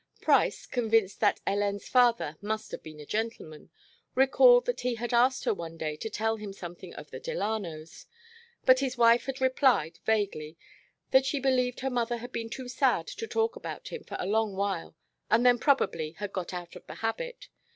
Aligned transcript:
Price, 0.19 0.65
convinced 0.65 1.19
that 1.19 1.41
Hélène's 1.45 1.87
father 1.87 2.35
must 2.41 2.71
have 2.71 2.81
been 2.81 2.99
a 2.99 3.05
gentleman, 3.05 3.69
recalled 4.15 4.65
that 4.65 4.79
he 4.79 4.95
had 4.95 5.13
asked 5.13 5.43
her 5.45 5.53
one 5.53 5.77
day 5.77 5.95
to 5.97 6.09
tell 6.09 6.37
him 6.37 6.53
something 6.53 6.91
of 6.95 7.11
the 7.11 7.19
Delanos, 7.19 8.07
but 8.65 8.79
his 8.79 8.97
wife 8.97 9.27
had 9.27 9.39
replied 9.39 9.99
vaguely 10.03 10.57
that 11.11 11.27
she 11.27 11.39
believed 11.39 11.81
her 11.81 11.91
mother 11.91 12.17
had 12.17 12.31
been 12.31 12.49
too 12.49 12.67
sad 12.67 13.05
to 13.05 13.27
talk 13.27 13.55
about 13.55 13.89
him 13.89 14.03
for 14.03 14.17
a 14.19 14.25
long 14.25 14.55
while, 14.55 14.95
and 15.29 15.45
then 15.45 15.59
probably 15.59 16.13
had 16.13 16.33
got 16.33 16.51
out 16.51 16.75
of 16.75 16.87
the 16.87 16.95
habit. 17.05 17.49